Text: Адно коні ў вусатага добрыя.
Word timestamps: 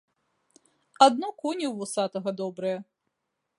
Адно 1.07 1.29
коні 1.43 1.65
ў 1.69 1.73
вусатага 1.81 2.29
добрыя. 2.43 2.77